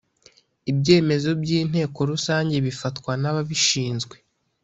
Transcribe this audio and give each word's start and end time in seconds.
ibyemezo 0.71 1.29
by’ 1.41 1.49
inteko 1.59 1.99
rusange 2.11 2.55
bifatwa 2.65 3.11
nababishizwe 3.21 4.15